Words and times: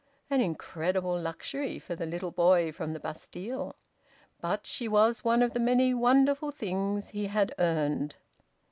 An 0.31 0.41
incredible 0.41 1.15
luxury 1.19 1.77
for 1.77 1.95
the 1.95 2.07
little 2.07 2.31
boy 2.31 2.71
from 2.71 2.93
the 2.93 2.99
Bastille! 2.99 3.75
But 4.39 4.65
she 4.65 4.87
was 4.87 5.23
one 5.23 5.43
of 5.43 5.53
the 5.53 5.59
many 5.59 5.93
wonderful 5.93 6.49
things 6.49 7.09
he 7.09 7.27
had 7.27 7.53
earned. 7.59 8.15